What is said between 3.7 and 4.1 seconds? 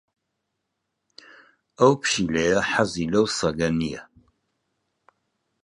نییە.